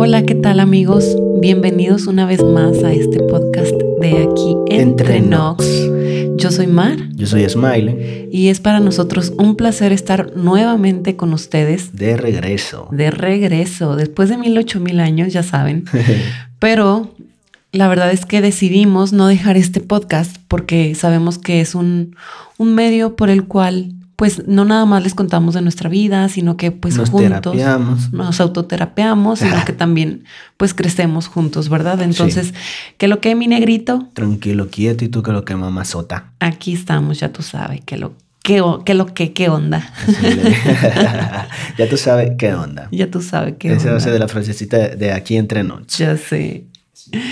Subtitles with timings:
[0.00, 1.04] Hola, ¿qué tal amigos?
[1.40, 5.66] Bienvenidos una vez más a este podcast de aquí entre, Nox.
[6.36, 6.96] Yo soy Mar.
[7.16, 8.28] Yo soy Smiley.
[8.30, 11.96] Y es para nosotros un placer estar nuevamente con ustedes.
[11.96, 12.86] De regreso.
[12.92, 15.84] De regreso, después de mil ocho mil años, ya saben.
[16.60, 17.12] Pero
[17.72, 22.14] la verdad es que decidimos no dejar este podcast porque sabemos que es un,
[22.56, 26.56] un medio por el cual pues no nada más les contamos de nuestra vida, sino
[26.56, 27.54] que pues nos juntos
[28.10, 30.24] nos autoterapeamos, sino que también
[30.56, 32.02] pues crecemos juntos, ¿verdad?
[32.02, 32.52] Entonces,
[32.96, 34.08] ¿qué lo que mi negrito?
[34.14, 36.32] Tranquilo, quieto y tú que lo que mamazota.
[36.40, 39.88] Aquí estamos, ya tú sabes, que lo que, que lo que, qué onda.
[41.78, 42.88] ya tú sabes qué onda.
[42.90, 43.90] Ya tú sabes qué Esa onda.
[43.92, 45.96] va a ser de la frasecita de aquí entre noches.
[45.96, 46.66] Ya sé.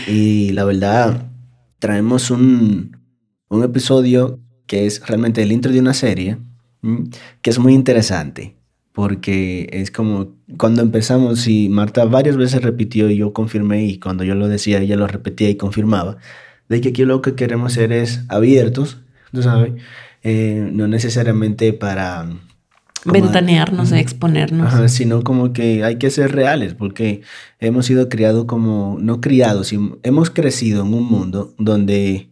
[0.06, 1.24] Y la verdad,
[1.80, 2.96] traemos un,
[3.48, 6.38] un episodio que es realmente el intro de una serie.
[7.42, 8.56] Que es muy interesante.
[8.92, 14.24] Porque es como cuando empezamos y Marta varias veces repitió y yo confirmé y cuando
[14.24, 16.16] yo lo decía ella lo repetía y confirmaba,
[16.70, 19.74] de que aquí lo que queremos ser es abiertos, tú sabes,
[20.22, 22.26] eh, no necesariamente para...
[23.04, 24.66] Ventanearnos, exponernos.
[24.66, 27.20] Ajá, sino como que hay que ser reales, porque
[27.60, 32.30] hemos sido criados como, no criados, hemos crecido en un mundo donde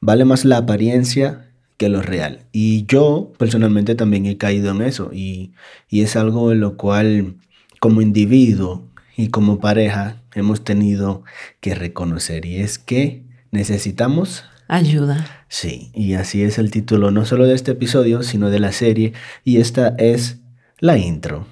[0.00, 1.45] vale más la apariencia
[1.76, 2.46] que lo real.
[2.52, 5.52] Y yo personalmente también he caído en eso, y,
[5.88, 7.36] y es algo en lo cual
[7.80, 11.24] como individuo y como pareja hemos tenido
[11.60, 15.44] que reconocer, y es que necesitamos Ayuda.
[15.48, 19.12] Sí, y así es el título no solo de este episodio, sino de la serie,
[19.44, 20.40] y esta es
[20.80, 21.46] la intro.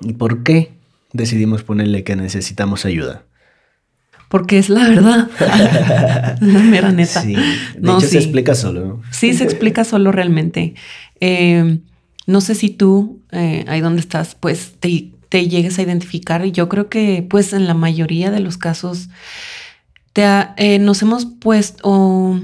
[0.00, 0.78] ¿Y por qué
[1.12, 3.25] decidimos ponerle que necesitamos ayuda?
[4.28, 5.28] Porque es la verdad.
[6.40, 7.22] la mera neta.
[7.22, 8.12] Sí, de No, hecho sí.
[8.12, 9.00] se explica solo.
[9.12, 10.74] Sí, se explica solo realmente.
[11.20, 11.78] Eh,
[12.26, 16.44] no sé si tú, eh, ahí donde estás, pues te, te llegues a identificar.
[16.44, 19.08] Y Yo creo que, pues, en la mayoría de los casos,
[20.12, 22.40] te ha- eh, nos hemos puesto, o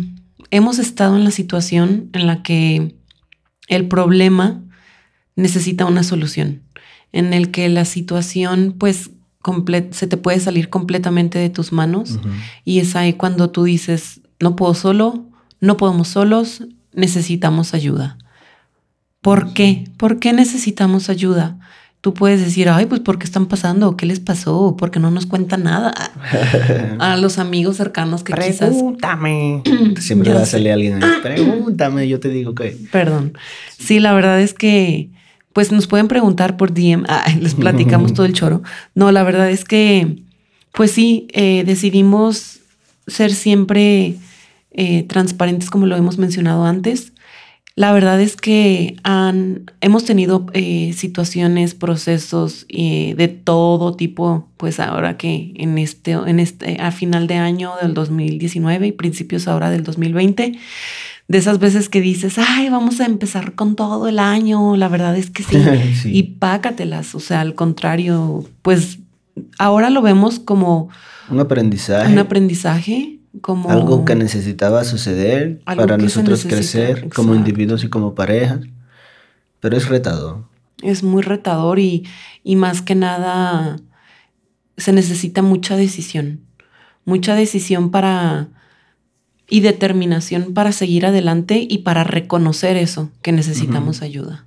[0.51, 2.95] hemos estado en la situación en la que
[3.69, 4.63] el problema
[5.35, 6.63] necesita una solución,
[7.13, 9.11] en el que la situación, pues,
[9.91, 12.19] se te puede salir completamente de tus manos.
[12.65, 15.25] Y es ahí cuando tú dices, no puedo solo,
[15.61, 18.19] no podemos solos, necesitamos ayuda.
[19.21, 19.85] ¿Por qué?
[19.97, 21.59] ¿Por qué necesitamos ayuda?
[22.03, 23.97] Tú puedes decir, ay, pues ¿por qué están pasando?
[23.97, 24.77] ¿Qué les pasó?
[24.77, 25.95] ¿Por qué no nos cuentan nada?
[26.99, 28.71] A los amigos cercanos que quizás...
[28.71, 29.63] Pregúntame.
[30.01, 31.11] Siempre Ya va a salir alguien ahí.
[31.23, 32.77] Pregúntame, yo te digo que.
[32.91, 33.35] Perdón.
[33.79, 35.11] Sí, la verdad es que,
[35.53, 38.63] pues nos pueden preguntar por DM, ah, les platicamos todo el choro.
[38.95, 40.23] No, la verdad es que,
[40.73, 42.61] pues sí, eh, decidimos
[43.07, 44.17] ser siempre
[44.71, 47.13] eh, transparentes como lo hemos mencionado antes.
[47.75, 54.79] La verdad es que han, hemos tenido eh, situaciones, procesos eh, de todo tipo, pues
[54.79, 59.71] ahora que en este, en este, a final de año del 2019 y principios ahora
[59.71, 60.59] del 2020,
[61.29, 65.17] de esas veces que dices, ay, vamos a empezar con todo el año, la verdad
[65.17, 65.57] es que sí,
[66.03, 66.11] Sí.
[66.17, 68.99] y pácatelas, o sea, al contrario, pues
[69.59, 70.89] ahora lo vemos como
[71.31, 72.13] Un aprendizaje.
[72.13, 78.61] un aprendizaje, como Algo que necesitaba suceder para nosotros crecer como individuos y como parejas.
[79.61, 80.45] Pero es retador.
[80.83, 82.05] es muy retador y,
[82.45, 83.79] y más que nada
[84.77, 86.41] se necesita mucha decisión,
[87.05, 88.49] mucha decisión para
[89.49, 94.47] y determinación para seguir adelante y para reconocer eso, que necesitamos ayuda.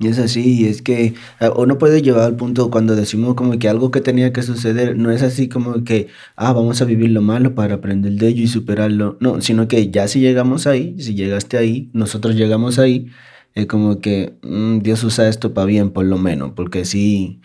[0.00, 3.58] Y es así, y es que eh, uno puede llevar al punto cuando decimos como
[3.58, 7.10] que algo que tenía que suceder, no es así como que, ah, vamos a vivir
[7.10, 10.96] lo malo para aprender de ello y superarlo, no, sino que ya si llegamos ahí,
[10.98, 13.08] si llegaste ahí, nosotros llegamos ahí,
[13.54, 17.42] es como que mm, Dios usa esto para bien por lo menos, porque sí,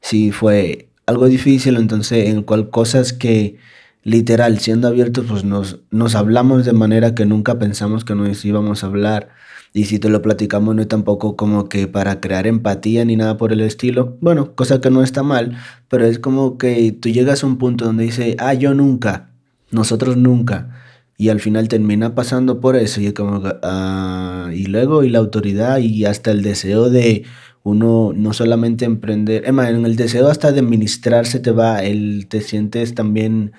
[0.00, 3.58] sí fue algo difícil, entonces en el cual cosas que
[4.02, 8.82] literal, siendo abiertos, pues nos, nos hablamos de manera que nunca pensamos que nos íbamos
[8.82, 9.28] a hablar.
[9.72, 13.36] Y si te lo platicamos no es tampoco como que para crear empatía ni nada
[13.36, 14.16] por el estilo.
[14.20, 15.56] Bueno, cosa que no está mal,
[15.88, 19.30] pero es como que tú llegas a un punto donde dice, ah, yo nunca,
[19.70, 20.76] nosotros nunca.
[21.16, 25.78] Y al final termina pasando por eso y como ah, y luego y la autoridad
[25.78, 27.24] y hasta el deseo de
[27.62, 33.52] uno no solamente emprender, en el deseo hasta de te va, el, te sientes también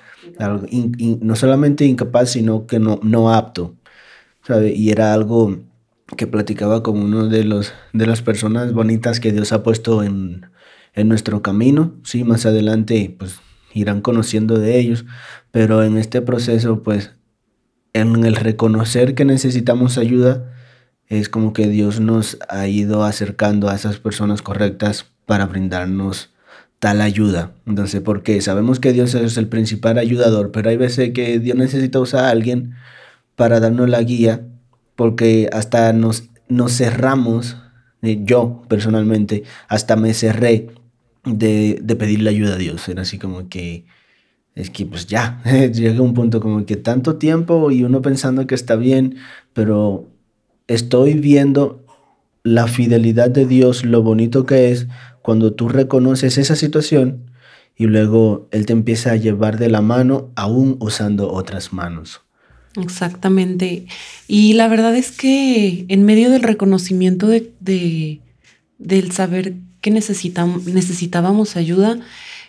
[1.21, 3.75] no solamente incapaz, sino que no, no apto,
[4.44, 4.74] ¿sabe?
[4.74, 5.59] Y era algo
[6.18, 10.47] que platicaba con uno de, los, de las personas bonitas que Dios ha puesto en,
[10.94, 11.94] en nuestro camino.
[12.04, 13.39] Sí, más adelante pues
[13.74, 15.06] irán conociendo de ellos,
[15.51, 17.12] pero en este proceso pues
[17.94, 20.50] en el reconocer que necesitamos ayuda
[21.19, 26.29] es como que Dios nos ha ido acercando a esas personas correctas para brindarnos
[26.79, 27.51] tal ayuda.
[27.67, 28.39] Entonces, ¿por qué?
[28.39, 32.29] Sabemos que Dios es el principal ayudador, pero hay veces que Dios necesita usar a
[32.29, 32.75] alguien
[33.35, 34.47] para darnos la guía,
[34.95, 37.57] porque hasta nos, nos cerramos,
[38.03, 40.69] eh, yo personalmente, hasta me cerré
[41.25, 42.87] de, de pedirle ayuda a Dios.
[42.87, 43.83] Era así como que,
[44.55, 45.41] es que pues ya,
[45.73, 49.17] llega un punto como que tanto tiempo y uno pensando que está bien,
[49.53, 50.10] pero
[50.67, 51.85] estoy viendo
[52.43, 54.87] la fidelidad de Dios, lo bonito que es
[55.21, 57.31] cuando tú reconoces esa situación
[57.75, 62.21] y luego Él te empieza a llevar de la mano aún usando otras manos.
[62.81, 63.85] Exactamente.
[64.27, 68.21] Y la verdad es que en medio del reconocimiento de, de
[68.81, 71.99] del saber que necesitábamos ayuda,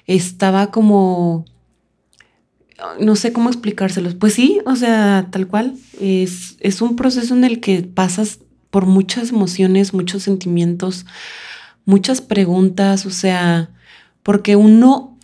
[0.07, 1.45] estaba como,
[3.01, 4.15] no sé cómo explicárselos.
[4.15, 5.75] Pues sí, o sea, tal cual.
[6.01, 8.41] Es, es un proceso en el que pasas
[8.71, 11.05] por muchas emociones, muchos sentimientos,
[11.85, 13.71] muchas preguntas, o sea,
[14.23, 15.19] porque uno,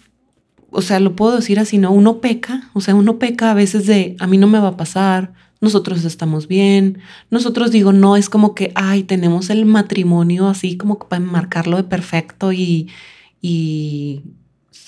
[0.71, 1.91] o sea, lo puedo decir así, ¿no?
[1.91, 4.77] Uno peca, o sea, uno peca a veces de, a mí no me va a
[4.77, 6.99] pasar, nosotros estamos bien,
[7.31, 11.85] nosotros digo, no, es como que, ay, tenemos el matrimonio así como para marcarlo de
[11.85, 12.89] perfecto y,
[13.41, 14.23] y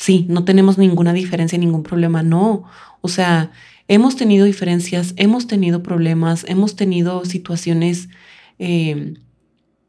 [0.01, 2.65] sí, no tenemos ninguna diferencia, ningún problema, no,
[3.03, 3.53] o sea,
[3.87, 8.09] hemos tenido diferencias, hemos tenido problemas, hemos tenido situaciones
[8.59, 9.13] eh,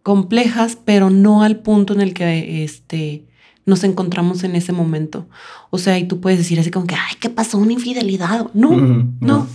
[0.04, 3.24] complejas, pero no al punto en el que este,
[3.66, 5.30] nos encontramos en ese momento.
[5.70, 7.58] O sea, y tú puedes decir así como que, ay, ¿qué pasó?
[7.58, 8.48] Una infidelidad.
[8.54, 8.72] No,
[9.22, 9.48] no,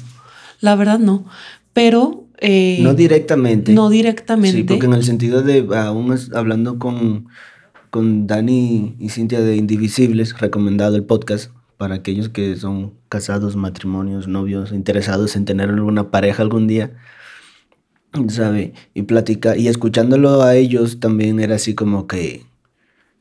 [0.60, 1.26] la verdad no.
[1.74, 2.24] Pero...
[2.38, 3.74] Eh, no directamente.
[3.74, 4.58] No directamente.
[4.58, 7.28] Sí, porque en el sentido de, aún hablando con,
[7.90, 14.28] con Dani y Cintia de Indivisibles, recomendado el podcast para aquellos que son casados, matrimonios,
[14.28, 16.92] novios, interesados en tener alguna pareja algún día
[18.28, 18.74] ¿sabe?
[18.94, 22.44] Y platicar, y escuchándolo a ellos también era así como que,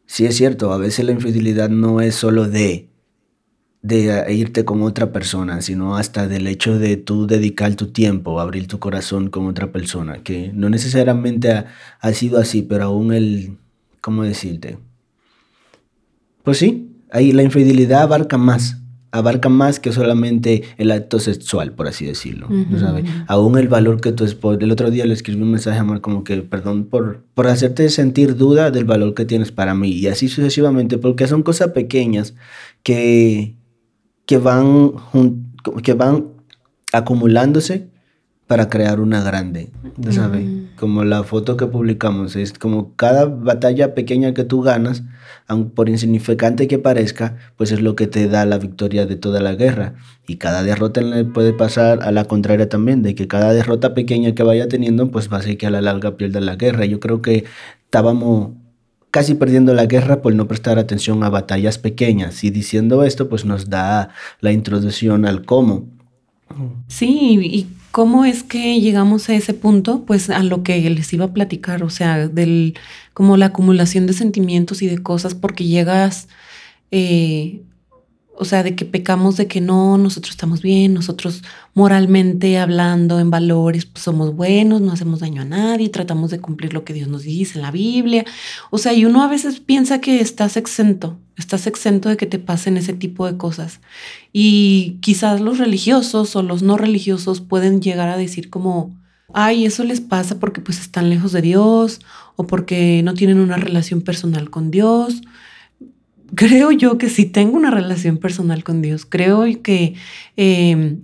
[0.05, 2.89] sí es cierto, a veces la infidelidad no es solo de,
[3.81, 8.67] de irte con otra persona, sino hasta del hecho de tú dedicar tu tiempo, abrir
[8.67, 11.67] tu corazón con otra persona, que no necesariamente ha,
[11.99, 13.57] ha sido así, pero aún el,
[14.05, 14.77] ¿cómo decirte?
[16.43, 18.77] Pues sí, ahí la infidelidad abarca más,
[19.09, 22.47] abarca más que solamente el acto sexual, por así decirlo.
[23.27, 24.59] Aún el valor que tu esposo...
[24.59, 27.89] El otro día le escribí un mensaje a Amor como que, perdón por, por hacerte
[27.89, 29.89] sentir duda del valor que tienes para mí.
[29.89, 32.35] Y así sucesivamente, porque son cosas pequeñas
[32.83, 33.55] que,
[34.27, 34.91] que, van,
[35.81, 36.27] que van
[36.93, 37.89] acumulándose
[38.47, 39.71] para crear una grande,
[40.11, 40.47] ¿sabes?
[40.75, 45.03] Como la foto que publicamos, es como cada batalla pequeña que tú ganas,
[45.47, 49.39] aun por insignificante que parezca, pues es lo que te da la victoria de toda
[49.39, 49.95] la guerra.
[50.27, 54.35] Y cada derrota le puede pasar a la contraria también, de que cada derrota pequeña
[54.35, 56.85] que vaya teniendo, pues va a ser que a la larga pierda la guerra.
[56.85, 57.45] Yo creo que
[57.85, 58.51] estábamos
[59.09, 62.43] casi perdiendo la guerra por no prestar atención a batallas pequeñas.
[62.43, 64.09] Y diciendo esto, pues nos da
[64.39, 65.87] la introducción al cómo.
[66.87, 70.03] Sí, y ¿Cómo es que llegamos a ese punto?
[70.03, 72.77] Pues a lo que les iba a platicar, o sea, del
[73.13, 76.27] como la acumulación de sentimientos y de cosas, porque llegas
[76.91, 77.61] eh,
[78.37, 81.41] o sea, de que pecamos de que no, nosotros estamos bien, nosotros
[81.73, 86.73] moralmente hablando en valores, pues somos buenos, no hacemos daño a nadie, tratamos de cumplir
[86.73, 88.25] lo que Dios nos dice en la Biblia.
[88.71, 92.39] O sea, y uno a veces piensa que estás exento, estás exento de que te
[92.39, 93.79] pasen ese tipo de cosas.
[94.33, 98.95] Y quizás los religiosos o los no religiosos pueden llegar a decir como,
[99.33, 102.01] ay, eso les pasa porque pues están lejos de Dios
[102.35, 105.21] o porque no tienen una relación personal con Dios
[106.33, 109.05] creo yo que si tengo una relación personal con Dios.
[109.05, 109.95] Creo que
[110.37, 111.01] em,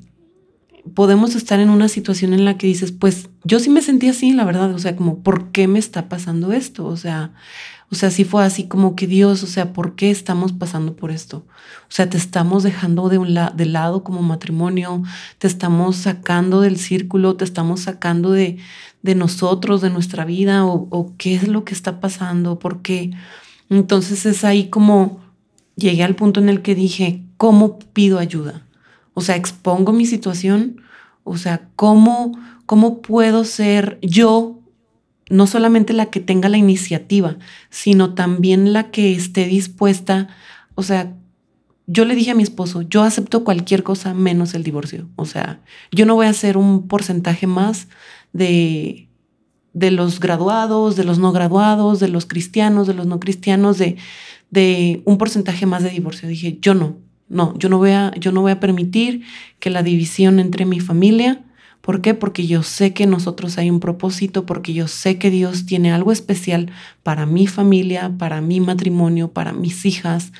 [0.94, 4.34] podemos estar en una situación en la que dices, pues yo sí me sentí así,
[4.34, 6.86] la verdad, o sea, como, ¿por qué me está pasando esto?
[6.86, 7.34] O sea,
[7.92, 11.12] o sea, sí fue así como que Dios, o sea, ¿por qué estamos pasando por
[11.12, 11.46] esto?
[11.84, 15.04] O sea, te estamos dejando de, un de lado como matrimonio,
[15.40, 18.58] te estamos sacando del círculo, te estamos sacando de,
[19.02, 23.12] de nosotros, de nuestra vida, o, o qué es lo que está pasando, ¿por qué?
[23.72, 25.22] Entonces es ahí como
[25.78, 28.68] llegué al punto en el que dije, ¿cómo pido ayuda?
[29.14, 30.82] O sea, expongo mi situación,
[31.24, 34.60] o sea, ¿cómo, cómo puedo ser yo,
[35.30, 37.38] no solamente la que tenga la iniciativa,
[37.70, 40.28] sino también la que esté dispuesta,
[40.76, 41.16] o sea,
[41.88, 45.08] yo le dije a mi esposo, yo acepto cualquier cosa menos el divorcio.
[45.16, 45.62] O sea,
[45.94, 47.88] yo no voy a hacer un porcentaje más
[48.34, 49.08] de
[49.74, 53.98] de los graduados, de los no graduados, de los cristianos, de los no cristianos, de,
[54.50, 56.28] de un porcentaje más de divorcio.
[56.28, 56.98] Dije, yo no,
[57.30, 59.24] no, yo no voy a, yo no voy a permitir
[59.60, 61.42] que la división entre mi familia
[61.82, 62.14] ¿Por qué?
[62.14, 66.12] Porque yo sé que nosotros hay un propósito, porque yo sé que Dios tiene algo
[66.12, 70.32] especial para mi familia, para mi matrimonio, para mis hijas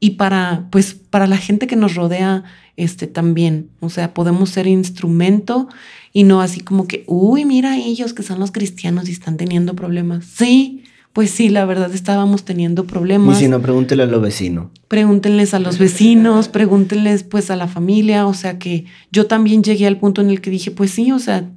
[0.00, 2.42] y para, pues, para la gente que nos rodea
[2.76, 3.70] este, también.
[3.78, 5.68] O sea, podemos ser instrumento
[6.16, 9.74] y no así como que, uy, mira ellos que son los cristianos y están teniendo
[9.74, 10.24] problemas.
[10.24, 13.36] Sí, pues sí, la verdad estábamos teniendo problemas.
[13.36, 14.68] Y si no, pregúntele a los vecinos.
[14.86, 19.88] Pregúntenles a los vecinos, pregúntenles pues a la familia, o sea que yo también llegué
[19.88, 21.50] al punto en el que dije, pues sí, o sea,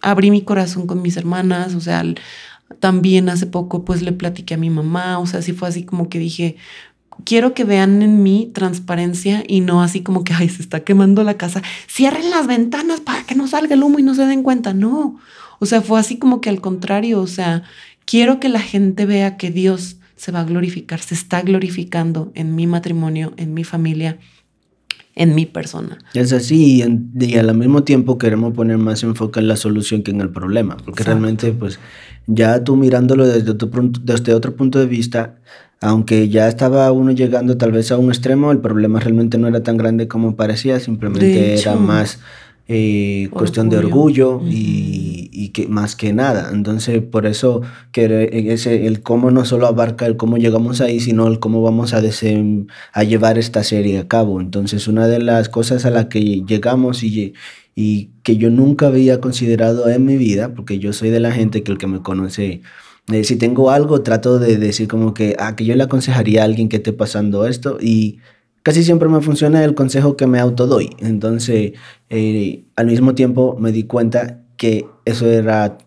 [0.00, 2.02] abrí mi corazón con mis hermanas, o sea,
[2.80, 6.08] también hace poco pues le platiqué a mi mamá, o sea, sí fue así como
[6.08, 6.56] que dije,
[7.24, 11.22] quiero que vean en mí transparencia y no así como que, ay, se está quemando
[11.24, 14.42] la casa, cierren las ventanas para que no salga el humo y no se den
[14.42, 15.18] cuenta, no.
[15.60, 17.62] O sea, fue así como que al contrario, o sea,
[18.04, 22.54] Quiero que la gente vea que Dios se va a glorificar, se está glorificando en
[22.54, 24.18] mi matrimonio, en mi familia,
[25.14, 25.98] en mi persona.
[26.12, 30.20] Es así, y, al mismo tiempo queremos poner más enfoque en la solución que en
[30.20, 31.78] el problema, porque realmente, pues,
[32.26, 33.70] ya tú mirándolo desde otro,
[34.02, 35.36] desde otro punto de vista,
[35.84, 39.62] aunque ya estaba uno llegando tal vez a un extremo, el problema realmente no era
[39.62, 42.20] tan grande como parecía, simplemente era más
[42.68, 46.48] eh, cuestión de orgullo y, y, que más que nada.
[46.54, 47.60] Entonces, por eso
[47.92, 51.92] que ese, el cómo no solo abarca el cómo llegamos ahí, sino el cómo vamos
[51.92, 52.00] a,
[52.92, 54.40] a llevar esta serie a cabo.
[54.40, 57.34] Entonces, una de las cosas a la que llegamos y,
[57.74, 61.62] y que yo nunca había considerado en mi vida, porque yo soy de la gente
[61.62, 62.62] que el que me conoce
[63.22, 66.68] si tengo algo, trato de decir como que, ah, que yo le aconsejaría a alguien
[66.68, 68.18] que esté pasando esto y
[68.62, 70.90] casi siempre me funciona el consejo que me autodoy.
[70.98, 71.72] Entonces,
[72.10, 75.78] eh, al mismo tiempo me di cuenta que eso era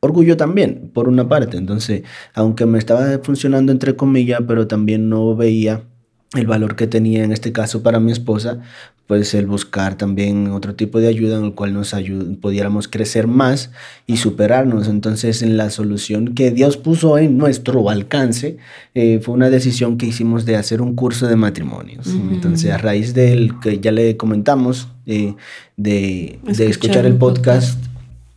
[0.00, 1.56] orgullo también, por una parte.
[1.56, 2.02] Entonces,
[2.34, 5.82] aunque me estaba funcionando entre comillas, pero también no veía
[6.34, 8.60] el valor que tenía en este caso para mi esposa,
[9.06, 11.94] pues el buscar también otro tipo de ayuda en el cual nos
[12.40, 13.70] pudiéramos crecer más
[14.06, 14.88] y superarnos.
[14.88, 18.56] Entonces, en la solución que Dios puso en nuestro alcance,
[18.94, 22.06] eh, fue una decisión que hicimos de hacer un curso de matrimonios.
[22.06, 25.34] Entonces, a raíz del que ya le comentamos, eh,
[25.76, 27.78] de, escuchar, el podcast,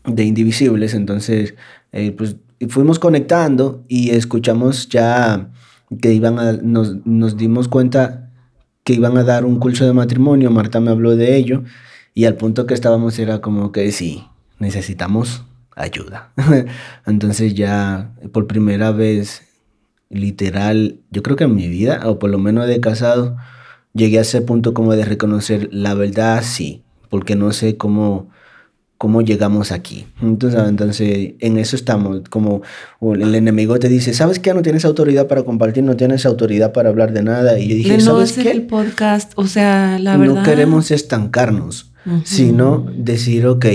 [0.05, 1.53] de Indivisibles, entonces,
[1.93, 2.35] eh, pues
[2.67, 5.49] fuimos conectando y escuchamos ya
[6.01, 8.26] que iban a, nos, nos dimos cuenta
[8.87, 11.65] que iban a dar un curso de matrimonio, Marta me habló de ello,
[12.13, 14.23] y al punto que estábamos era como que sí,
[14.59, 15.43] necesitamos
[15.75, 16.31] ayuda.
[17.05, 19.41] Entonces ya por primera vez,
[20.09, 23.35] literal, yo creo que en mi vida, o por lo menos de casado,
[23.91, 28.29] llegué a ese punto como de reconocer la verdad, sí, porque no sé cómo
[28.97, 30.07] cómo llegamos aquí.
[30.21, 32.61] Entonces, entonces, en eso estamos, como
[33.01, 34.53] el enemigo te dice, ¿sabes qué?
[34.53, 37.59] No tienes autoridad para compartir, no tienes autoridad para hablar de nada.
[37.59, 38.51] Y yo dije, ¿sabes qué?
[38.51, 40.35] el podcast, o sea, la verdad...
[40.35, 41.91] No queremos estancarnos,
[42.23, 43.65] sino decir, ok,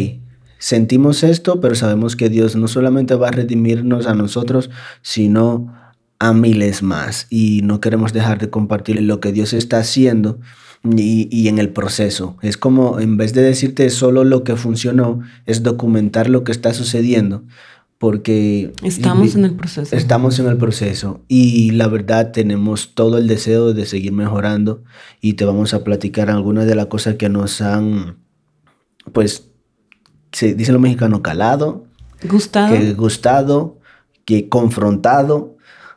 [0.58, 4.70] sentimos esto, pero sabemos que Dios no solamente va a redimirnos a nosotros,
[5.02, 5.72] sino
[6.18, 7.26] a miles más.
[7.30, 10.40] Y no queremos dejar de compartir lo que Dios está haciendo
[10.84, 12.36] y, en el proceso.
[12.42, 16.74] Es como, en vez de decirte solo lo que funcionó, es documentar lo que está
[16.74, 17.44] sucediendo.
[17.98, 18.72] Porque...
[18.82, 19.94] Estamos en el proceso.
[19.94, 21.20] Estamos en el proceso.
[21.28, 24.82] Y la verdad tenemos todo el deseo de seguir mejorando.
[25.20, 28.16] Y te vamos a platicar algunas de las cosas que nos han,
[29.12, 29.50] pues,
[30.32, 31.84] se dice lo mexicano, calado.
[32.28, 32.74] Gustado.
[32.74, 33.78] Que gustado,
[34.24, 35.51] que confrontado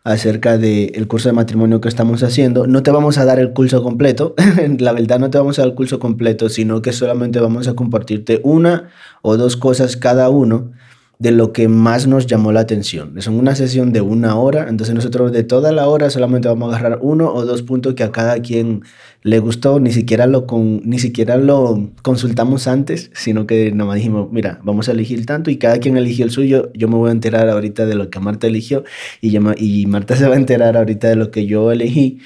[0.06, 2.68] acerca del curso de matrimonio que estamos haciendo.
[2.68, 4.36] No te vamos a dar el curso completo,
[4.80, 7.74] la verdad no te vamos a dar el curso completo, sino que solamente vamos a
[7.74, 8.90] compartirte una
[9.24, 10.72] o dos cosas cada uno
[11.18, 13.18] de lo que más nos llamó la atención.
[13.18, 16.78] Es una sesión de una hora, entonces nosotros de toda la hora solamente vamos a
[16.78, 18.82] agarrar uno o dos puntos que a cada quien
[19.24, 24.30] le gustó, ni siquiera lo, con, ni siquiera lo consultamos antes, sino que nada dijimos,
[24.32, 27.14] mira, vamos a elegir tanto y cada quien eligió el suyo, yo me voy a
[27.14, 28.84] enterar ahorita de lo que Marta eligió
[29.22, 32.20] y, y Marta se va a enterar ahorita de lo que yo elegí.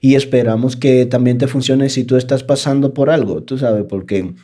[0.00, 4.34] Y esperamos que también te funcione si tú estás pasando por algo, tú sabes, porque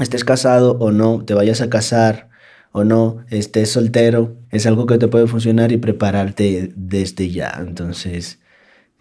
[0.00, 2.27] estés casado o no, te vayas a casar,
[2.72, 7.56] o no estés soltero, es algo que te puede funcionar y prepararte desde ya.
[7.58, 8.38] Entonces,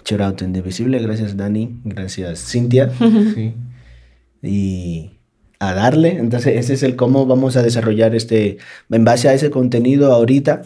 [0.05, 2.91] shout Indivisible, gracias Dani, gracias Cintia.
[4.43, 5.17] Y
[5.59, 8.59] a darle, entonces ese es el cómo vamos a desarrollar este,
[8.91, 10.61] en base a ese contenido ahorita,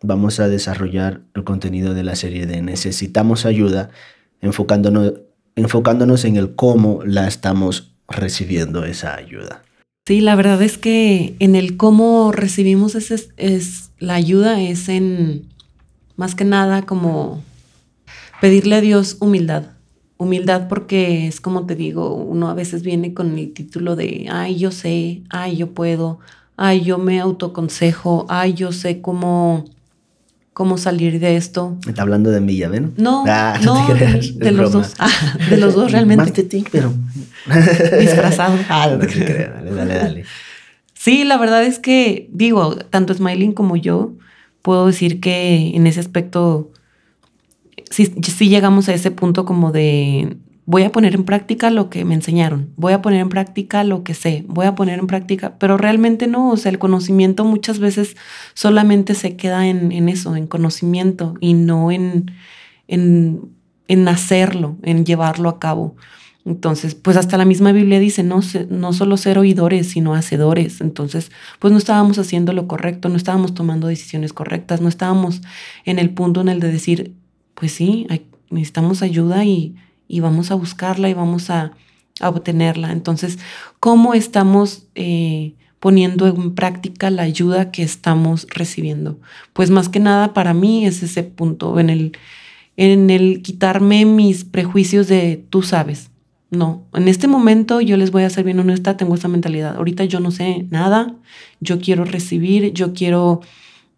[0.00, 3.90] vamos a desarrollar el contenido de la serie de Necesitamos ayuda,
[4.40, 5.14] enfocándonos,
[5.56, 9.64] enfocándonos en el cómo la estamos recibiendo esa ayuda.
[10.06, 15.48] Sí, la verdad es que en el cómo recibimos es, la ayuda es en
[16.14, 17.42] más que nada como
[18.40, 19.72] pedirle a Dios humildad.
[20.16, 24.56] humildad porque es como te digo, uno a veces viene con el título de, ay,
[24.58, 26.20] yo sé, ay, yo puedo,
[26.56, 29.64] ay, yo me autoconsejo, ay, yo sé cómo,
[30.56, 31.76] cómo salir de esto.
[31.86, 32.94] Está hablando de mí, ¿ya ven?
[32.96, 35.10] No, ah, no, de, los dos, ah,
[35.50, 36.24] de los dos realmente.
[36.24, 36.94] Más de ti, pero...
[38.00, 38.56] Disfrazado.
[38.70, 40.24] Ah, no te dale, dale, dale.
[40.94, 44.14] Sí, la verdad es que, digo, tanto Smiling como yo,
[44.62, 46.70] puedo decir que en ese aspecto
[47.90, 52.04] sí, sí llegamos a ese punto como de voy a poner en práctica lo que
[52.04, 55.56] me enseñaron, voy a poner en práctica lo que sé, voy a poner en práctica,
[55.58, 58.16] pero realmente no, o sea, el conocimiento muchas veces
[58.52, 62.32] solamente se queda en, eso, en conocimiento y no en,
[62.88, 63.48] en,
[63.86, 65.94] en, hacerlo, en llevarlo a cabo.
[66.44, 70.80] Entonces, pues hasta la misma Biblia dice, no, no solo ser oidores, sino hacedores.
[70.80, 75.42] Entonces, pues no estábamos haciendo lo correcto, no estábamos tomando decisiones correctas, no estábamos
[75.84, 77.14] en el punto en el de decir,
[77.54, 78.06] pues sí,
[78.50, 79.74] necesitamos ayuda y,
[80.20, 81.72] vamos a buscarla y vamos a,
[82.22, 82.92] obtenerla.
[82.92, 83.38] Entonces,
[83.78, 89.20] ¿cómo estamos eh, poniendo en práctica la ayuda que estamos recibiendo?
[89.52, 92.16] Pues más que nada para mí es ese punto, en el,
[92.78, 96.10] en el quitarme mis prejuicios de tú sabes.
[96.50, 99.76] No, en este momento yo les voy a ser bien honesta, tengo esa mentalidad.
[99.76, 101.16] Ahorita yo no sé nada,
[101.60, 103.42] yo quiero recibir, yo quiero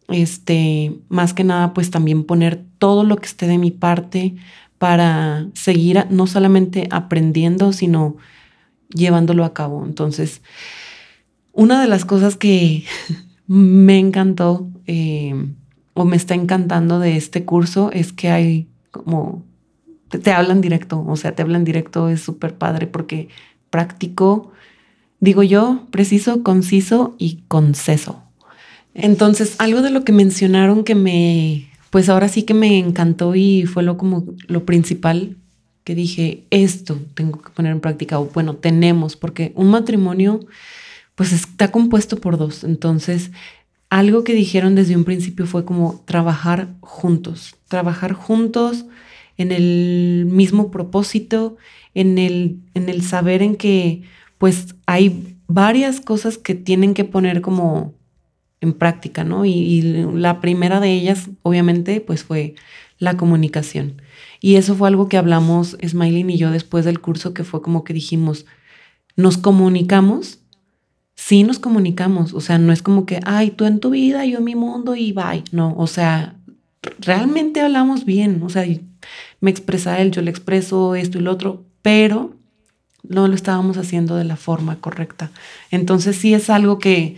[0.09, 4.37] este, más que nada, pues también poner todo lo que esté de mi parte
[4.79, 8.17] para seguir no solamente aprendiendo, sino
[8.89, 9.85] llevándolo a cabo.
[9.85, 10.41] Entonces,
[11.53, 12.85] una de las cosas que
[13.47, 15.35] me encantó eh,
[15.95, 19.45] o me está encantando de este curso es que hay como,
[20.09, 23.29] te, te hablan directo, o sea, te hablan directo, es súper padre porque
[23.71, 24.53] práctico,
[25.21, 28.23] digo yo, preciso, conciso y conceso.
[28.95, 33.65] Entonces, algo de lo que mencionaron que me, pues ahora sí que me encantó y
[33.67, 35.37] fue lo como lo principal
[35.85, 40.41] que dije, esto tengo que poner en práctica, o bueno, tenemos, porque un matrimonio
[41.15, 42.63] pues está compuesto por dos.
[42.63, 43.31] Entonces,
[43.89, 48.85] algo que dijeron desde un principio fue como trabajar juntos, trabajar juntos
[49.39, 51.57] en el mismo propósito,
[51.95, 54.03] en el, en el saber en que
[54.37, 57.95] pues hay varias cosas que tienen que poner como
[58.61, 59.45] en práctica, ¿no?
[59.45, 59.83] Y,
[60.15, 62.55] la primera de ellas, obviamente, pues fue
[62.99, 64.03] la comunicación.
[64.41, 67.85] Y eso fue algo que hablamos Smiling y yo después del curso, que fue como
[67.85, 68.47] que dijimos,
[69.17, 70.41] nos comunicamos,
[71.15, 74.39] sí nos comunicamos, o sea, no es como que, ay, tú en tu vida, yo
[74.39, 76.37] en mi mundo y bye, no, o sea,
[77.01, 78.65] realmente hablamos bien, o sea,
[79.41, 82.37] me expresa él, yo le expreso esto y lo otro, pero
[83.03, 85.31] no lo estábamos haciendo de la forma correcta.
[85.71, 87.17] Entonces sí es algo que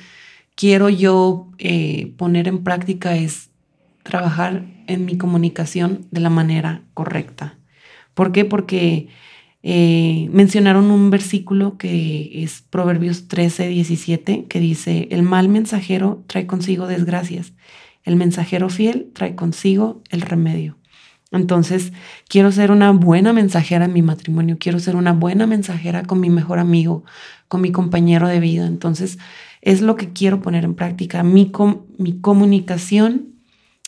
[0.61, 3.49] quiero yo eh, poner en práctica es
[4.03, 7.57] trabajar en mi comunicación de la manera correcta.
[8.13, 8.45] ¿Por qué?
[8.45, 9.09] Porque
[9.63, 16.47] eh, mencionaron un versículo que es Proverbios 13, 17, que dice, el mal mensajero trae
[16.47, 17.55] consigo desgracias,
[18.05, 20.77] el mensajero fiel trae consigo el remedio.
[21.33, 21.93] Entonces,
[22.29, 26.29] quiero ser una buena mensajera en mi matrimonio, quiero ser una buena mensajera con mi
[26.29, 27.05] mejor amigo,
[27.49, 28.67] con mi compañero de vida.
[28.67, 29.17] Entonces,
[29.63, 31.23] es lo que quiero poner en práctica.
[31.23, 31.53] Mi,
[31.99, 33.35] mi comunicación,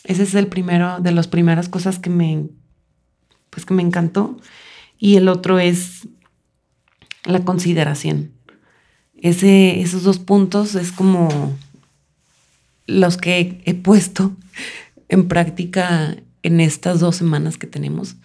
[0.03, 2.47] ese es el primero de las primeras cosas que me,
[3.49, 4.37] pues que me encantó.
[4.97, 6.07] Y el otro es
[7.25, 8.31] la consideración.
[9.15, 11.55] Ese, esos dos puntos es como
[12.85, 14.35] los que he puesto
[15.07, 18.17] en práctica en estas dos semanas que tenemos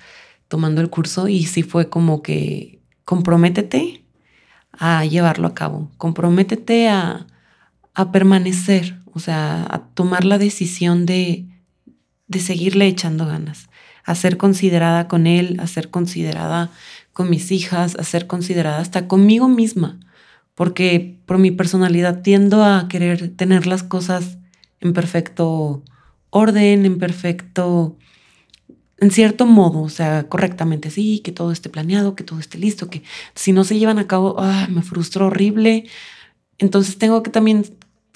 [0.49, 4.03] tomando el curso y sí fue como que comprométete
[4.73, 7.27] a llevarlo a cabo, comprométete a,
[7.99, 11.47] a permanecer, o sea, a tomar la decisión de,
[12.29, 13.71] de seguirle echando ganas,
[14.05, 16.71] a ser considerada con él, a ser considerada
[17.13, 19.99] con mis hijas, a ser considerada hasta conmigo misma,
[20.55, 24.39] porque por mi personalidad tiendo a querer tener las cosas
[24.79, 25.83] en perfecto
[26.31, 27.97] orden, en perfecto,
[28.99, 32.91] en cierto modo, o sea, correctamente, sí, que todo esté planeado, que todo esté listo,
[32.91, 33.03] que
[33.35, 35.87] si no se llevan a cabo, ah, me frustro horrible.
[36.59, 37.65] Entonces tengo que también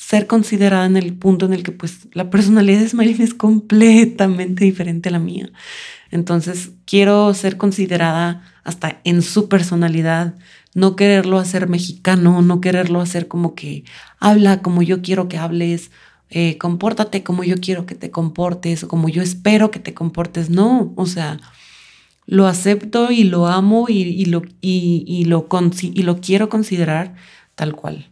[0.07, 4.65] ser considerada en el punto en el que pues la personalidad de Smiley es completamente
[4.65, 5.51] diferente a la mía.
[6.11, 10.35] Entonces quiero ser considerada hasta en su personalidad,
[10.75, 13.85] no quererlo hacer mexicano, no quererlo hacer como que
[14.19, 15.93] habla como yo quiero que hables,
[16.31, 20.51] eh, compórtate como yo quiero que te comportes o como yo espero que te comportes.
[20.51, 21.38] No, o sea,
[22.27, 25.49] lo acepto y lo amo y, lo, y, lo,
[25.81, 27.15] y lo quiero considerar
[27.55, 28.12] tal cual.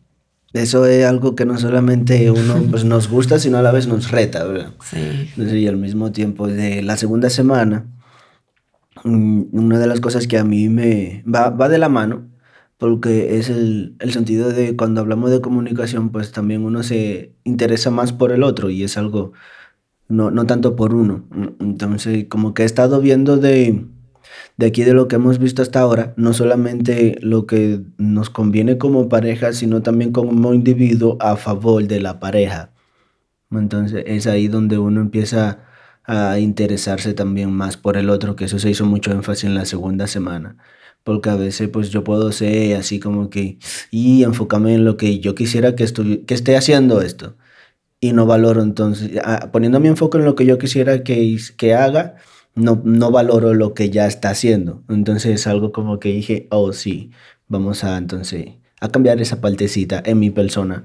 [0.53, 4.11] Eso es algo que no solamente uno pues, nos gusta, sino a la vez nos
[4.11, 4.73] reta, ¿verdad?
[4.83, 5.31] Sí.
[5.37, 7.87] Y al mismo tiempo de la segunda semana,
[9.05, 12.29] mm, una de las cosas que a mí me va, va de la mano,
[12.79, 17.91] porque es el, el, sentido de cuando hablamos de comunicación, pues también uno se interesa
[17.91, 19.33] más por el otro y es algo,
[20.09, 21.25] no, no tanto por uno.
[21.61, 23.85] Entonces, como que he estado viendo de,
[24.61, 28.77] de aquí de lo que hemos visto hasta ahora, no solamente lo que nos conviene
[28.77, 32.71] como pareja, sino también como individuo a favor de la pareja.
[33.51, 35.61] Entonces es ahí donde uno empieza
[36.05, 39.65] a interesarse también más por el otro, que eso se hizo mucho énfasis en la
[39.65, 40.59] segunda semana.
[41.05, 43.59] Porque a veces pues yo puedo ser así como que,
[43.91, 45.87] y enfocarme en lo que yo quisiera que,
[46.27, 47.39] que esté haciendo esto.
[47.99, 49.13] Y no valoro entonces,
[49.53, 52.17] poniendo mi enfoque en lo que yo quisiera que, que haga,
[52.55, 54.83] no, no valoro lo que ya está haciendo.
[54.89, 57.11] Entonces es algo como que dije, oh sí,
[57.49, 60.85] vamos a entonces a cambiar esa partecita en mi persona.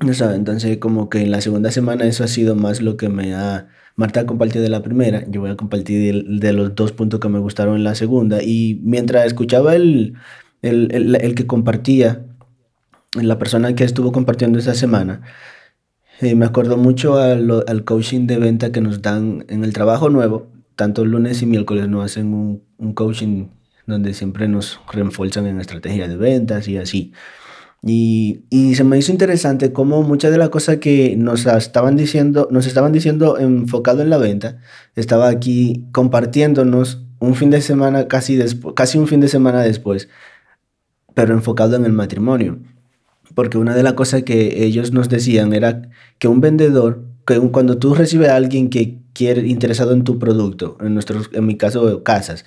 [0.00, 3.08] No sabe, entonces como que en la segunda semana eso ha sido más lo que
[3.08, 3.68] me ha...
[3.98, 7.38] Marta compartido de la primera, yo voy a compartir de, los dos puntos que me
[7.38, 8.42] gustaron en la segunda.
[8.42, 10.16] Y mientras escuchaba el,
[10.60, 12.26] el, el, el que compartía,
[13.14, 15.22] la persona que estuvo compartiendo esa semana,
[16.20, 20.50] eh, me acuerdo mucho al coaching de venta que nos dan en el trabajo nuevo,
[20.76, 23.46] tanto lunes y miércoles nos hacen un, coaching
[23.86, 27.12] donde siempre nos refuerzan en estrategia de ventas y así.
[27.82, 32.48] Y, y, se me hizo interesante cómo muchas de las cosas que nos estaban diciendo,
[32.50, 34.58] nos estaban diciendo enfocado en la venta,
[34.96, 38.38] estaba aquí compartiéndonos un fin de semana casi,
[38.74, 40.08] casi un fin de semana después,
[41.14, 42.58] pero enfocado en el matrimonio.
[43.34, 45.82] Porque una de las cosas que ellos nos decían era
[46.18, 50.78] que un vendedor, que cuando tú recibes a alguien que quiere, interesado en tu producto,
[50.80, 52.44] en, nuestro, en mi caso, casas,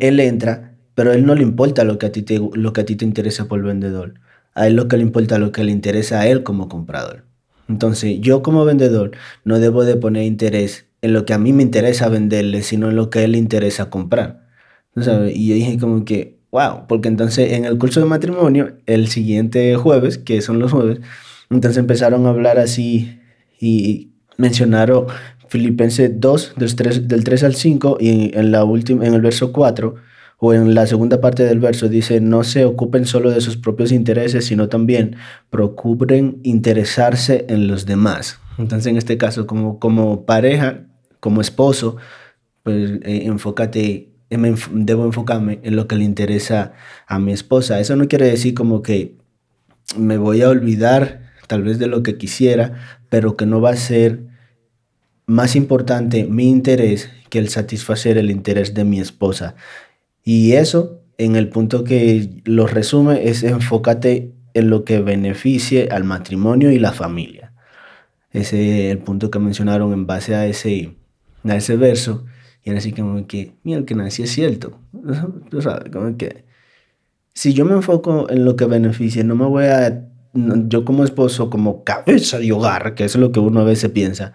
[0.00, 2.82] él entra, pero a él no le importa lo que a ti te, lo que
[2.82, 4.14] a ti te interesa por vendedor.
[4.54, 7.24] A él lo que le importa, lo que le interesa a él como comprador.
[7.68, 9.12] Entonces, yo como vendedor
[9.44, 12.96] no debo de poner interés en lo que a mí me interesa venderle, sino en
[12.96, 14.48] lo que a él le interesa comprar.
[14.96, 15.36] ¿Sabes?
[15.36, 19.76] Y yo dije como que, wow, porque entonces en el curso de matrimonio, el siguiente
[19.76, 21.00] jueves, que son los jueves,
[21.50, 23.20] entonces empezaron a hablar así
[23.60, 25.06] y mencionaron
[25.48, 29.52] Filipenses 2, del 3, del 3 al 5, y en, la última, en el verso
[29.52, 29.94] 4,
[30.38, 33.92] o en la segunda parte del verso, dice, no se ocupen solo de sus propios
[33.92, 35.16] intereses, sino también
[35.50, 38.38] procuren interesarse en los demás.
[38.56, 40.84] Entonces, en este caso, como, como pareja,
[41.20, 41.96] como esposo,
[42.62, 46.72] pues eh, enfócate, debo enfocarme en lo que le interesa
[47.06, 47.80] a mi esposa.
[47.80, 49.16] Eso no quiere decir como que
[49.96, 53.76] me voy a olvidar tal vez de lo que quisiera, pero que no va a
[53.76, 54.20] ser
[55.26, 59.56] más importante mi interés que el satisfacer el interés de mi esposa.
[60.24, 66.04] Y eso, en el punto que lo resume, es enfócate en lo que beneficie al
[66.04, 67.52] matrimonio y la familia.
[68.30, 70.94] Ese es el punto que mencionaron en base a ese,
[71.44, 72.24] a ese verso.
[72.62, 74.78] Y era así como que, mira, que nací es cierto.
[75.50, 76.44] Tú sabes, como que
[77.38, 81.50] si yo me enfoco en lo que beneficie, no me voy a, yo como esposo,
[81.50, 84.32] como cabeza de hogar, que es lo que uno a veces piensa,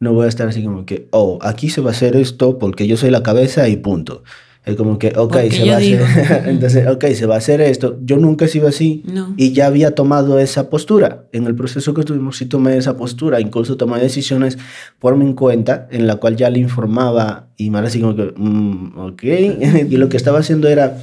[0.00, 2.86] no voy a estar así como que, oh, aquí se va a hacer esto porque
[2.86, 4.22] yo soy la cabeza y punto.
[4.66, 6.02] Es como que, ok, se va a hacer,
[6.46, 8.00] entonces, ok, se va a hacer esto.
[8.02, 9.04] Yo nunca he sido así
[9.36, 11.26] y ya había tomado esa postura.
[11.32, 14.58] En el proceso que tuvimos sí tomé esa postura, incluso tomé decisiones
[14.98, 18.98] por mi cuenta en la cual ya le informaba y más así como que, mm,
[18.98, 19.22] ok,
[19.88, 20.98] y lo que estaba haciendo era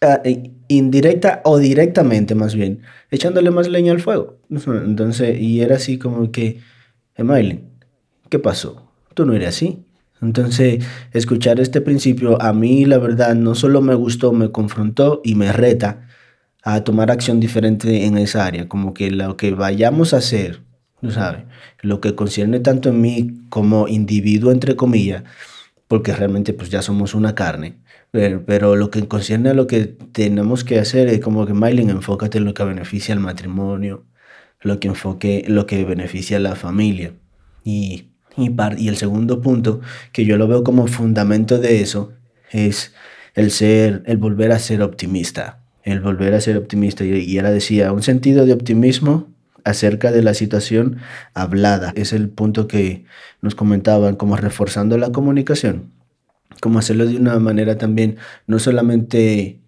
[0.00, 0.22] ah,
[0.68, 4.38] indirecta o directamente más bien, echándole más leña al fuego.
[4.50, 6.60] Entonces, y era así como que,
[7.14, 7.64] Emily,
[8.28, 8.90] ¿qué pasó?
[9.14, 9.82] Tú no eres así.
[10.22, 15.34] Entonces, escuchar este principio a mí, la verdad, no solo me gustó, me confrontó y
[15.34, 16.08] me reta
[16.62, 18.66] a tomar acción diferente en esa área.
[18.68, 20.62] Como que lo que vayamos a hacer,
[21.00, 21.44] ¿no sabes?
[21.82, 25.22] Lo que concierne tanto en mí como individuo, entre comillas,
[25.86, 27.76] porque realmente pues ya somos una carne.
[28.46, 32.38] Pero, lo que concierne a lo que tenemos que hacer es como que, Mailing, enfócate
[32.38, 34.04] en lo que beneficia al matrimonio,
[34.60, 37.12] lo que enfoque, lo que beneficia a la familia.
[37.64, 39.80] Y y, el segundo punto,
[40.12, 42.12] que yo lo veo como fundamento de eso,
[42.50, 42.92] es
[43.34, 45.60] el ser, el volver a ser optimista.
[45.82, 47.04] El volver a ser optimista.
[47.04, 49.28] Y, y ahora decía, un sentido de optimismo
[49.64, 50.98] acerca de la situación
[51.34, 51.92] hablada.
[51.96, 53.04] Es el punto que
[53.40, 55.92] nos comentaban, como reforzando la comunicación.
[56.60, 59.60] Como hacerlo de una manera también, no solamente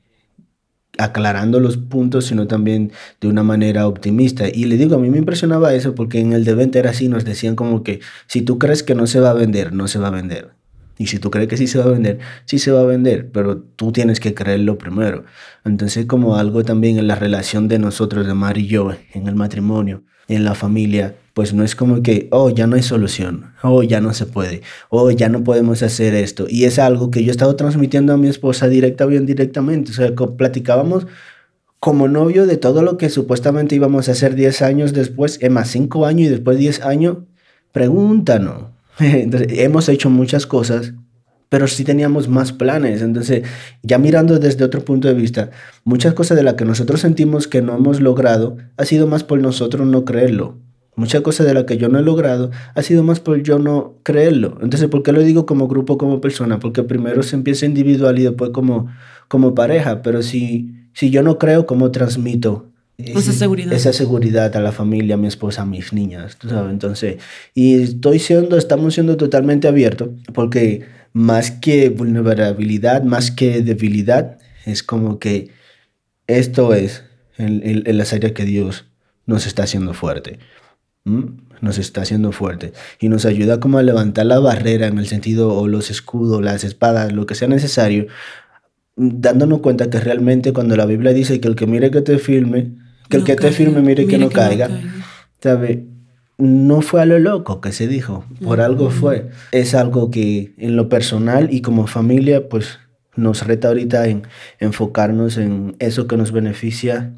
[0.98, 4.48] aclarando los puntos, sino también de una manera optimista.
[4.48, 7.08] Y le digo, a mí me impresionaba eso porque en el de venta era así,
[7.08, 9.98] nos decían como que si tú crees que no se va a vender, no se
[9.98, 10.50] va a vender.
[10.98, 13.30] Y si tú crees que sí se va a vender, sí se va a vender,
[13.30, 15.24] pero tú tienes que creerlo primero.
[15.64, 19.36] Entonces como algo también en la relación de nosotros, de Mar y yo, en el
[19.36, 23.84] matrimonio, en la familia, pues no es como que, oh, ya no hay solución, oh,
[23.84, 26.46] ya no se puede, oh, ya no podemos hacer esto.
[26.48, 29.92] Y es algo que yo he estado transmitiendo a mi esposa directa o indirectamente.
[29.92, 31.06] O sea, platicábamos
[31.78, 35.70] como novio de todo lo que supuestamente íbamos a hacer 10 años después, es más
[35.70, 37.18] 5 años y después 10 años,
[37.70, 38.72] pregúntanos.
[38.98, 40.94] hemos hecho muchas cosas,
[41.48, 43.00] pero sí teníamos más planes.
[43.00, 43.44] Entonces,
[43.84, 45.50] ya mirando desde otro punto de vista,
[45.84, 49.40] muchas cosas de las que nosotros sentimos que no hemos logrado ha sido más por
[49.40, 50.66] nosotros no creerlo.
[50.98, 53.94] Muchas cosas de las que yo no he logrado ha sido más por yo no
[54.02, 54.58] creerlo.
[54.60, 56.58] Entonces, ¿por qué lo digo como grupo, como persona?
[56.58, 58.88] Porque primero se empieza individual y después como,
[59.28, 60.02] como pareja.
[60.02, 63.72] Pero si si yo no creo, ¿cómo transmito esa seguridad.
[63.72, 66.36] esa seguridad a la familia, a mi esposa, a mis niñas?
[66.38, 66.72] ¿tú sabes?
[66.72, 67.18] Entonces,
[67.54, 74.82] y estoy siendo, estamos siendo totalmente abiertos porque más que vulnerabilidad, más que debilidad, es
[74.82, 75.50] como que
[76.26, 77.04] esto es
[77.36, 78.86] en, en, las áreas que Dios
[79.24, 80.40] nos está haciendo fuerte.
[81.04, 85.54] Nos está haciendo fuerte y nos ayuda como a levantar la barrera en el sentido
[85.54, 88.08] o los escudos, las espadas, lo que sea necesario
[88.98, 92.72] dándonos cuenta que realmente cuando la Biblia dice que el que mire que te firme,
[93.08, 94.68] que el que te firme mire, que, no, caiga,
[95.40, 95.86] ¿sabe?
[96.36, 99.30] No fue a lo loco que se dijo, por algo fue.
[99.52, 102.78] Es algo que en lo personal y como familia, pues
[103.16, 104.22] nos reta ahorita en
[104.60, 107.14] enfocarnos en eso que nos beneficia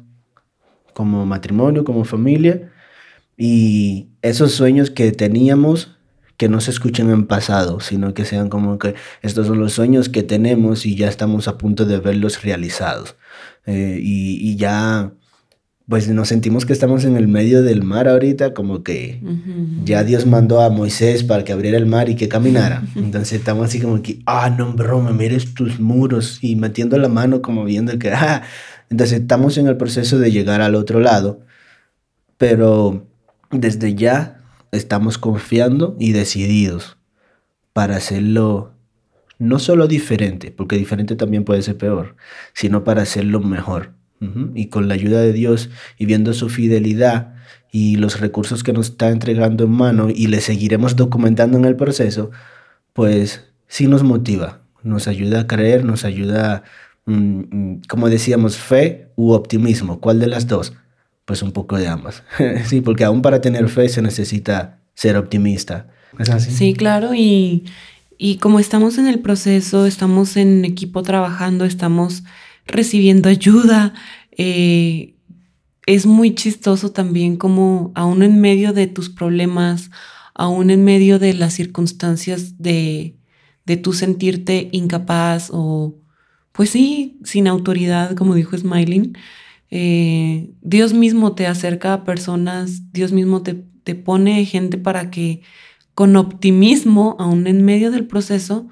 [0.93, 2.71] como matrimonio, como familia,
[3.43, 5.97] y esos sueños que teníamos
[6.37, 10.09] que no se escuchen en pasado, sino que sean como que estos son los sueños
[10.09, 13.15] que tenemos y ya estamos a punto de verlos realizados.
[13.65, 15.11] Eh, y, ya,
[15.89, 19.23] pues nos sentimos que estamos en el medio del mar ahorita, como que
[19.85, 22.83] ya Dios mandó a Moisés para que abriera el mar y que caminara.
[22.95, 27.09] Entonces estamos así como que, ah, no, bro, me mires tus muros y metiendo la
[27.09, 28.43] mano como viendo que, ah.
[28.91, 31.39] Entonces estamos en el proceso de llegar al otro lado,
[32.37, 33.07] pero
[33.51, 36.97] desde ya estamos confiando y decididos
[37.73, 38.73] para hacerlo
[39.39, 42.15] no solo diferente, porque diferente también puede ser peor,
[42.53, 43.93] sino para hacerlo mejor.
[44.53, 47.33] Y con la ayuda de Dios y viendo su fidelidad
[47.71, 51.75] y los recursos que nos está entregando en mano y le seguiremos documentando en el
[51.75, 52.29] proceso,
[52.93, 56.61] pues sí nos motiva, nos ayuda a creer, nos ayuda,
[57.07, 59.99] mm, mm, como decíamos, fe u optimismo.
[59.99, 60.73] ¿Cuál de las dos?
[61.25, 62.23] Pues un poco de ambas.
[62.65, 65.87] sí, porque aún para tener fe se necesita ser optimista.
[66.19, 66.51] ¿Es así?
[66.51, 67.65] Sí, claro, y,
[68.17, 72.23] y como estamos en el proceso, estamos en equipo trabajando, estamos
[72.67, 73.93] recibiendo ayuda,
[74.37, 75.15] eh,
[75.85, 79.89] es muy chistoso también como aún en medio de tus problemas,
[80.33, 83.15] aún en medio de las circunstancias de,
[83.65, 85.95] de tu sentirte incapaz o,
[86.51, 89.17] pues sí, sin autoridad, como dijo Smiling,
[89.71, 95.41] eh, Dios mismo te acerca a personas, Dios mismo te, te pone gente para que
[95.93, 98.67] con optimismo, aún en medio del proceso,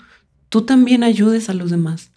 [0.49, 2.11] tú también ayudes a los demás.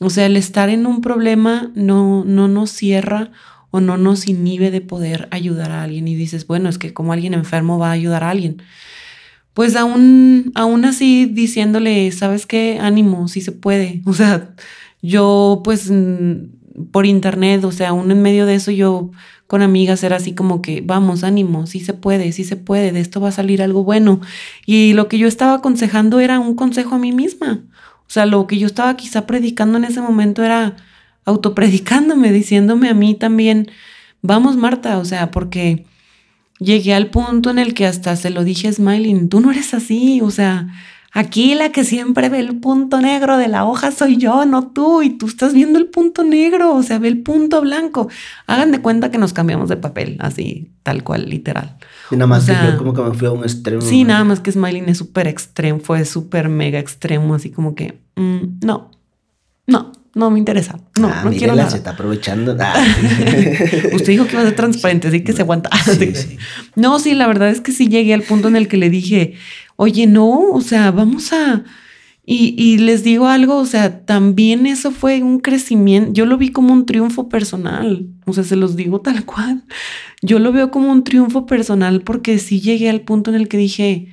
[0.00, 3.32] O sea, el estar en un problema no, no nos cierra
[3.70, 6.08] o no nos inhibe de poder ayudar a alguien.
[6.08, 8.62] Y dices, bueno, es que como alguien enfermo va a ayudar a alguien.
[9.52, 12.78] Pues aún, aún así diciéndole, ¿sabes qué?
[12.80, 14.02] Ánimo, sí se puede.
[14.06, 14.54] O sea,
[15.02, 15.90] yo pues
[16.90, 19.10] por internet, o sea, aún en medio de eso yo
[19.46, 23.00] con amigas era así como que, vamos, ánimo, sí se puede, sí se puede, de
[23.00, 24.20] esto va a salir algo bueno.
[24.64, 27.64] Y lo que yo estaba aconsejando era un consejo a mí misma.
[28.06, 30.76] O sea, lo que yo estaba quizá predicando en ese momento era
[31.24, 33.70] autopredicándome, diciéndome a mí también,
[34.22, 35.84] vamos Marta, o sea, porque
[36.60, 39.74] llegué al punto en el que hasta se lo dije a Smiling, tú no eres
[39.74, 40.68] así, o sea,
[41.12, 45.02] Aquí la que siempre ve el punto negro de la hoja soy yo, no tú,
[45.02, 48.08] y tú estás viendo el punto negro, o sea, ve el punto blanco.
[48.46, 51.78] Hagan de cuenta que nos cambiamos de papel, así, tal cual, literal.
[52.12, 53.82] Y nada más que yo como que me fui a un extremo.
[53.82, 57.98] Sí, nada más que Smiling es súper extremo, fue súper mega extremo, así como que,
[58.14, 58.92] mm, no,
[59.66, 60.80] no, no me interesa.
[60.98, 61.70] No, ah, no quiero nada.
[61.70, 62.56] se está aprovechando.
[62.58, 62.74] Ah,
[63.92, 65.70] Usted dijo que iba a ser transparente, así que se aguanta.
[65.84, 66.36] Sí, sí.
[66.74, 69.34] No, sí, la verdad es que sí llegué al punto en el que le dije,
[69.76, 71.64] oye, no, o sea, vamos a...
[72.26, 76.50] Y, y, les digo algo, o sea, también eso fue un crecimiento, yo lo vi
[76.52, 79.64] como un triunfo personal, o sea, se los digo tal cual,
[80.22, 83.56] yo lo veo como un triunfo personal porque sí llegué al punto en el que
[83.56, 84.12] dije,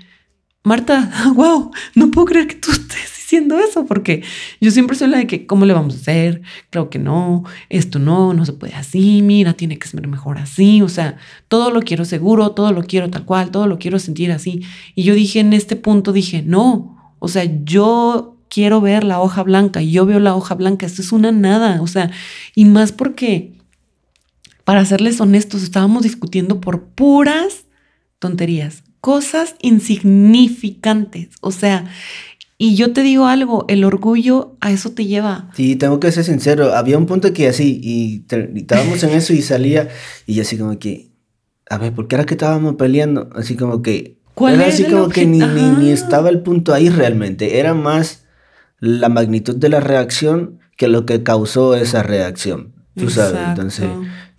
[0.63, 4.23] Marta, wow, no puedo creer que tú estés diciendo eso, porque
[4.61, 6.43] yo siempre soy la de que, ¿cómo le vamos a hacer?
[6.69, 10.81] Claro que no, esto no, no se puede así, mira, tiene que ser mejor así,
[10.81, 11.17] o sea,
[11.49, 14.61] todo lo quiero seguro, todo lo quiero tal cual, todo lo quiero sentir así.
[14.95, 19.43] Y yo dije en este punto, dije, no, o sea, yo quiero ver la hoja
[19.43, 22.11] blanca y yo veo la hoja blanca, esto es una nada, o sea,
[22.55, 23.57] y más porque,
[24.63, 27.65] para serles honestos, estábamos discutiendo por puras
[28.19, 31.29] tonterías, cosas insignificantes.
[31.41, 31.85] O sea,
[32.57, 35.49] y yo te digo algo, el orgullo a eso te lleva.
[35.53, 38.25] Sí, tengo que ser sincero, había un punto que así, y,
[38.57, 39.89] estábamos en eso y salía,
[40.25, 41.11] y así como que,
[41.69, 43.29] a ver, ¿por qué era que estábamos peleando?
[43.35, 44.17] Así como que...
[44.33, 48.25] ¿Cuál era así como que ni, ni, ni, estaba el punto ahí realmente, era más
[48.79, 52.73] la magnitud de la reacción que lo que causó esa reacción.
[52.95, 53.87] Tú sabes, entonces.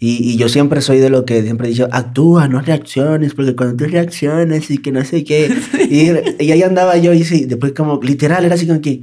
[0.01, 3.57] Y, y, yo siempre soy de lo que siempre he dicho, actúa, no reacciones, porque
[3.57, 5.53] cuando tú reaccionas y que no sé qué.
[5.91, 9.03] y, y ahí andaba yo y sí, después como, literal, era así como que,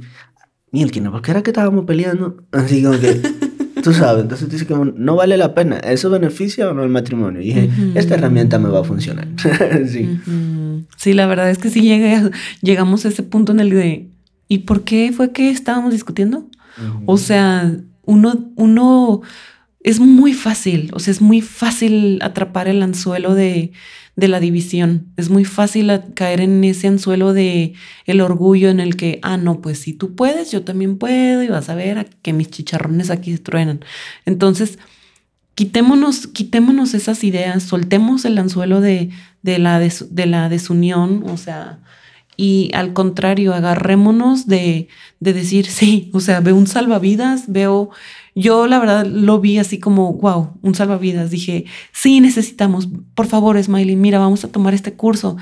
[0.72, 2.36] Mielkina, ¿por qué era que estábamos peleando?
[2.52, 3.20] Así como que,
[3.82, 7.40] tú sabes, entonces dice como, no vale la pena, ¿eso beneficia o no el matrimonio?
[7.42, 9.28] Y dije, esta herramienta me va a funcionar.
[9.88, 10.18] sí.
[10.96, 11.82] sí, la verdad es que sí
[12.62, 14.08] llegamos a ese punto en el de,
[14.48, 16.48] ¿y por qué fue que estábamos discutiendo?
[17.06, 19.22] O sea, uno, uno
[19.86, 23.70] es muy fácil, o sea, es muy fácil atrapar el anzuelo de,
[24.16, 25.12] de la división.
[25.16, 29.60] Es muy fácil caer en ese anzuelo de el orgullo en el que, ah, no,
[29.60, 33.38] pues si tú puedes, yo también puedo y vas a ver que mis chicharrones aquí
[33.38, 33.84] truenan.
[34.24, 34.80] Entonces,
[35.54, 39.10] quitémonos, quitémonos esas ideas, soltemos el anzuelo de,
[39.42, 41.78] de, la, de la desunión, o sea,
[42.36, 44.88] y al contrario, agarrémonos de,
[45.20, 47.90] de decir, sí, o sea, veo un salvavidas, veo,
[48.34, 51.30] yo la verdad lo vi así como, wow, un salvavidas.
[51.30, 55.36] Dije, sí, necesitamos, por favor, Smiley, mira, vamos a tomar este curso.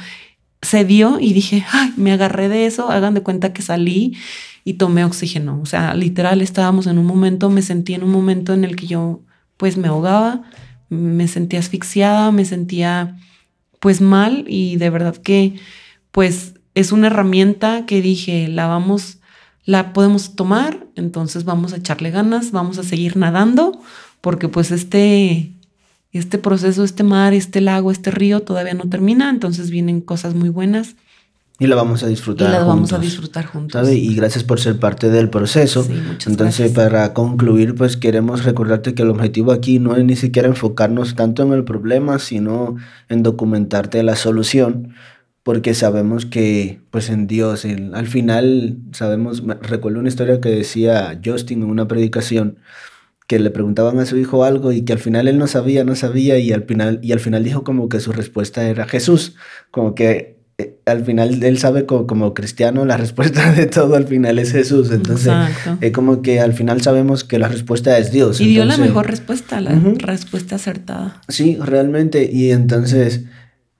[0.62, 4.16] Se dio y dije, ay, me agarré de eso, hagan de cuenta que salí
[4.64, 5.60] y tomé oxígeno.
[5.60, 8.86] O sea, literal, estábamos en un momento, me sentí en un momento en el que
[8.86, 9.20] yo
[9.56, 10.42] pues me ahogaba,
[10.88, 13.16] me sentía asfixiada, me sentía
[13.80, 15.56] pues mal y de verdad que
[16.10, 19.18] pues es una herramienta que dije, la vamos,
[19.64, 23.80] la podemos tomar, entonces vamos a echarle ganas, vamos a seguir nadando,
[24.20, 25.52] porque pues este,
[26.12, 30.48] este proceso, este mar, este lago, este río todavía no termina, entonces vienen cosas muy
[30.48, 30.96] buenas.
[31.60, 32.48] Y la vamos a disfrutar.
[32.48, 33.88] Y la vamos a disfrutar juntos.
[33.88, 35.86] Y gracias por ser parte del proceso.
[36.26, 41.14] Entonces, para concluir, pues queremos recordarte que el objetivo aquí no es ni siquiera enfocarnos
[41.14, 42.74] tanto en el problema, sino
[43.08, 44.94] en documentarte la solución
[45.44, 51.62] porque sabemos que pues en Dios, al final sabemos, recuerdo una historia que decía Justin
[51.62, 52.58] en una predicación,
[53.26, 55.94] que le preguntaban a su hijo algo y que al final él no sabía, no
[55.94, 59.36] sabía y al final, y al final dijo como que su respuesta era Jesús,
[59.70, 64.38] como que eh, al final él sabe como, cristiano la respuesta de todo al final
[64.38, 65.34] es Jesús, entonces
[65.82, 68.40] es como que al final sabemos que la respuesta es Dios.
[68.40, 71.20] Y dio la mejor respuesta, la respuesta acertada.
[71.28, 73.24] Sí, realmente, y entonces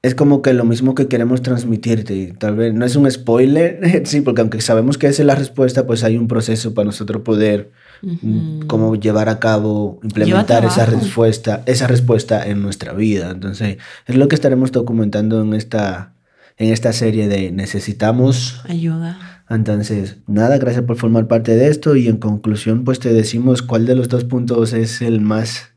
[0.05, 2.35] es como que lo mismo que queremos transmitirte.
[2.38, 5.87] Tal vez no es un spoiler, sí, porque aunque sabemos que esa es la respuesta,
[5.87, 7.71] pues hay un proceso para nosotros poder
[8.03, 13.31] mm, como llevar a cabo, implementar esa respuesta, esa respuesta en nuestra vida.
[13.31, 16.12] Entonces, es lo que estaremos documentando en esta,
[16.59, 19.43] en esta serie de Necesitamos ayuda.
[19.49, 23.87] Entonces, nada, gracias por formar parte de esto y en conclusión, pues te decimos cuál
[23.87, 25.71] de los dos puntos es el más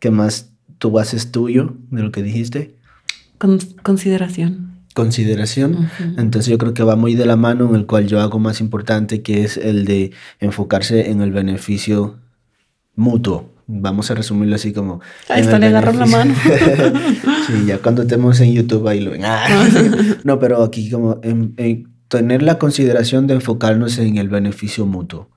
[0.00, 2.82] que más tú haces tuyo de lo que dijiste
[3.82, 4.74] consideración.
[4.94, 5.90] Consideración.
[6.16, 8.60] Entonces yo creo que va muy de la mano en el cual yo hago más
[8.60, 12.20] importante, que es el de enfocarse en el beneficio
[12.94, 13.50] mutuo.
[13.66, 15.00] Vamos a resumirlo así como...
[15.28, 16.34] Ahí está, le agarro la mano.
[17.46, 19.24] sí, ya cuando estemos en YouTube ahí lo ven.
[19.24, 19.66] Ah,
[20.24, 21.20] no, pero aquí como
[22.08, 25.30] tener la consideración de enfocarnos en el beneficio mutuo.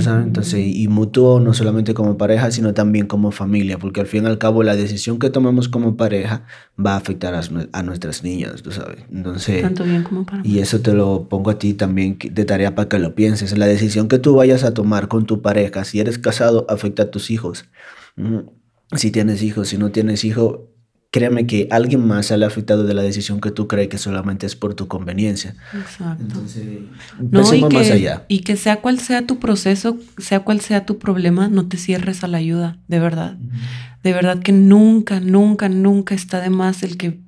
[0.00, 4.26] Entonces, y mutuo no solamente como pareja, sino también como familia, porque al fin y
[4.26, 6.44] al cabo la decisión que tomemos como pareja
[6.78, 9.04] va a afectar a, nuestras niñas, tú sabes.
[9.12, 12.74] Entonces, Tanto bien como para Y eso te lo pongo a ti también de tarea
[12.74, 13.56] para que lo pienses.
[13.56, 17.10] La decisión que tú vayas a tomar con tu pareja, si eres casado, afecta a
[17.10, 17.64] tus hijos.
[18.92, 20.60] Si tienes hijos, si no tienes hijos,
[21.14, 24.56] créeme que alguien más sale afectado de la decisión que tú crees que solamente es
[24.56, 25.54] por tu conveniencia.
[25.72, 26.24] Exacto.
[26.24, 26.64] Entonces,
[27.20, 28.24] no, y que, más allá.
[28.26, 32.24] Y que sea cual sea tu proceso, sea cual sea tu problema, no te cierres
[32.24, 33.36] a la ayuda, de verdad.
[34.02, 37.20] De verdad que nunca, nunca, nunca está de más el que,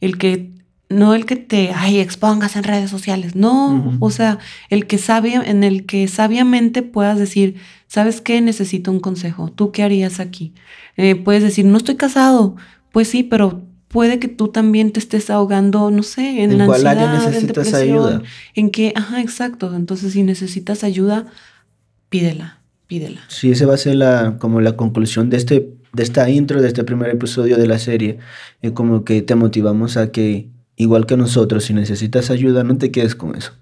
[0.00, 0.50] el que,
[0.88, 4.38] no el que te, ay, expongas en redes sociales, no, o sea,
[4.70, 7.56] el que sabe, en el que sabiamente puedas decir,
[7.88, 8.40] ¿sabes qué?
[8.40, 10.54] Necesito un consejo, ¿tú qué harías aquí?
[10.96, 12.56] Eh, puedes decir, no estoy casado,
[12.94, 16.86] pues sí, pero puede que tú también te estés ahogando, no sé, en, la cuál
[16.86, 18.22] ansiedad, área necesitas en ayuda?
[18.54, 19.74] En que, ajá, exacto.
[19.74, 21.26] Entonces, si necesitas ayuda,
[22.08, 23.22] pídela, pídela.
[23.26, 26.68] Sí, esa va a ser la, como la conclusión de este, de esta intro, de
[26.68, 28.18] este primer episodio de la serie.
[28.62, 32.90] Es como que te motivamos a que igual que nosotros, si necesitas ayuda, no te
[32.90, 33.52] quedes con eso.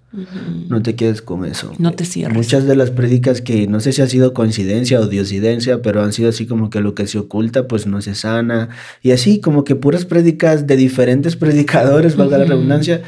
[0.68, 1.72] No te quedes con eso.
[1.78, 2.36] No te cierres.
[2.36, 6.12] Muchas de las prédicas que no sé si ha sido coincidencia o diosidencia, pero han
[6.12, 8.68] sido así como que lo que se oculta pues no se sana.
[9.02, 13.02] Y así como que puras prédicas de diferentes predicadores, valga la redundancia,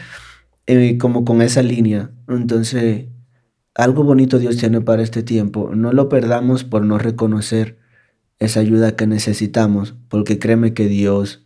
[0.67, 2.11] eh, como con esa línea.
[2.29, 3.07] Entonces,
[3.75, 5.73] algo bonito Dios tiene para este tiempo.
[5.75, 7.79] No lo perdamos por no reconocer
[8.39, 11.44] esa ayuda que necesitamos, porque créeme que Dios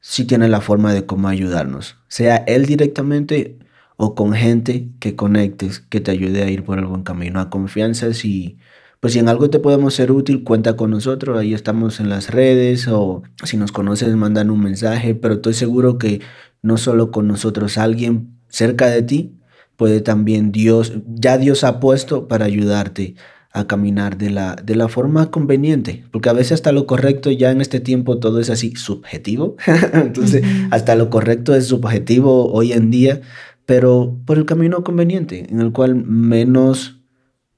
[0.00, 3.58] sí tiene la forma de cómo ayudarnos, sea Él directamente
[4.02, 7.38] o con gente que conectes, que te ayude a ir por el buen camino.
[7.38, 8.56] A confianza, si,
[8.98, 11.38] pues si en algo te podemos ser útil, cuenta con nosotros.
[11.38, 15.14] Ahí estamos en las redes o si nos conoces, mandan un mensaje.
[15.14, 16.22] Pero estoy seguro que
[16.62, 19.36] no solo con nosotros, alguien cerca de ti
[19.76, 23.16] puede también Dios, ya Dios ha puesto para ayudarte
[23.52, 27.50] a caminar de la, de la forma conveniente, porque a veces hasta lo correcto ya
[27.50, 29.56] en este tiempo todo es así subjetivo,
[29.92, 33.20] entonces hasta lo correcto es subjetivo hoy en día,
[33.66, 37.00] pero por el camino conveniente, en el cual menos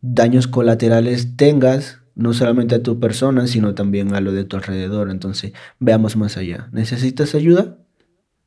[0.03, 5.11] daños colaterales tengas, no solamente a tu persona, sino también a lo de tu alrededor.
[5.11, 6.69] Entonces, veamos más allá.
[6.73, 7.79] ¿Necesitas ayuda?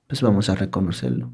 [0.07, 1.31] Pues vamos a reconocerlo.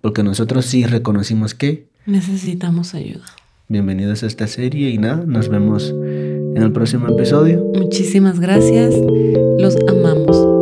[0.00, 3.26] Porque nosotros sí reconocimos que necesitamos ayuda.
[3.66, 7.64] Bienvenidos a esta serie y nada, nos vemos en el próximo episodio.
[7.74, 8.94] Muchísimas gracias.
[9.58, 10.53] Los amamos.